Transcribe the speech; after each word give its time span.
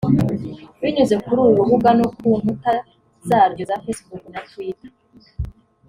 binyuze 0.81 1.15
kuri 1.23 1.39
uru 1.41 1.57
rubuga 1.59 1.89
no 1.99 2.07
ku 2.17 2.27
nkuta 2.39 2.73
zaryo 3.27 3.63
za 3.69 3.77
Facebook 3.83 4.23
na 4.33 4.39
Twitter 4.49 4.91